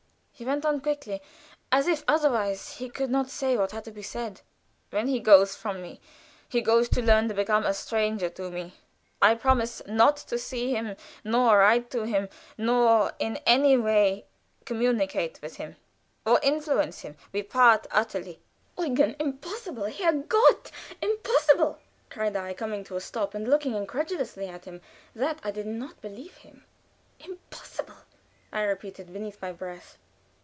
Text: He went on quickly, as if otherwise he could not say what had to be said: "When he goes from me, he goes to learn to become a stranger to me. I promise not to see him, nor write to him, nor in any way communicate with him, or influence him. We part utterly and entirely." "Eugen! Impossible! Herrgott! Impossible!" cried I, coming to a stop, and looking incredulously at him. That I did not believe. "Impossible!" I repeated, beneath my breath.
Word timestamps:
He 0.33 0.47
went 0.47 0.65
on 0.65 0.81
quickly, 0.81 1.21
as 1.71 1.85
if 1.87 2.03
otherwise 2.07 2.77
he 2.77 2.89
could 2.89 3.11
not 3.11 3.29
say 3.29 3.55
what 3.55 3.69
had 3.73 3.83
to 3.83 3.91
be 3.91 4.01
said: 4.01 4.41
"When 4.89 5.05
he 5.07 5.19
goes 5.19 5.55
from 5.55 5.83
me, 5.83 6.01
he 6.49 6.61
goes 6.61 6.89
to 6.89 7.03
learn 7.03 7.27
to 7.27 7.35
become 7.35 7.63
a 7.63 7.75
stranger 7.75 8.27
to 8.31 8.49
me. 8.49 8.73
I 9.21 9.35
promise 9.35 9.83
not 9.85 10.17
to 10.17 10.39
see 10.39 10.73
him, 10.75 10.95
nor 11.23 11.59
write 11.59 11.91
to 11.91 12.07
him, 12.07 12.27
nor 12.57 13.11
in 13.19 13.37
any 13.45 13.77
way 13.77 14.25
communicate 14.65 15.39
with 15.43 15.57
him, 15.57 15.75
or 16.25 16.39
influence 16.41 17.01
him. 17.01 17.17
We 17.31 17.43
part 17.43 17.85
utterly 17.91 18.41
and 18.79 18.87
entirely." 18.87 19.11
"Eugen! 19.11 19.15
Impossible! 19.23 19.83
Herrgott! 19.91 20.71
Impossible!" 21.03 21.77
cried 22.09 22.35
I, 22.35 22.55
coming 22.55 22.83
to 22.85 22.95
a 22.95 22.99
stop, 22.99 23.35
and 23.35 23.47
looking 23.47 23.75
incredulously 23.75 24.47
at 24.47 24.65
him. 24.65 24.81
That 25.13 25.37
I 25.43 25.51
did 25.51 25.67
not 25.67 26.01
believe. 26.01 26.39
"Impossible!" 27.19 27.97
I 28.51 28.63
repeated, 28.63 29.13
beneath 29.13 29.39
my 29.39 29.51
breath. 29.51 29.99